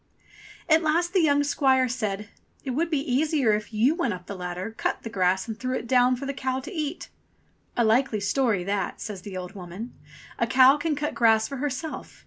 At 0.67 0.81
last 0.81 1.13
the 1.13 1.21
young 1.21 1.43
squire 1.43 1.87
said, 1.87 2.27
"It 2.63 2.71
would 2.71 2.89
be 2.89 3.01
easier 3.01 3.53
if 3.53 3.71
you 3.71 3.93
went 3.93 4.15
up 4.15 4.25
the 4.25 4.33
ladder, 4.35 4.73
cut 4.75 5.03
the 5.03 5.11
grass, 5.11 5.47
and 5.47 5.59
threw 5.59 5.75
it 5.77 5.85
down 5.85 6.15
for 6.15 6.25
the 6.25 6.33
cow 6.33 6.59
to 6.61 6.73
eat." 6.73 7.09
*'A 7.77 7.83
likely 7.83 8.19
story 8.19 8.63
that," 8.63 8.99
says 8.99 9.21
the 9.21 9.37
old 9.37 9.53
woman. 9.53 9.93
"A 10.39 10.47
cow 10.47 10.77
can 10.77 10.95
cut 10.95 11.13
grass 11.13 11.47
for 11.47 11.57
herself. 11.57 12.19